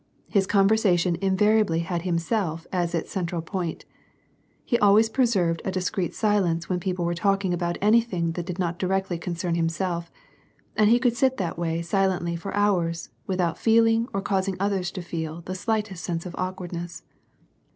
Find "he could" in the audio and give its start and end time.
10.89-11.15